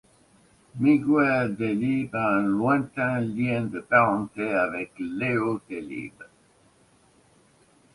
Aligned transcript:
Miguel 0.85 1.51
Delibes 1.59 2.15
a 2.15 2.23
un 2.39 2.47
lointain 2.63 3.21
lien 3.37 3.67
de 3.69 3.81
parenté 3.83 4.51
avec 4.55 4.93
Léo 4.97 5.61
Delibes. 5.69 6.27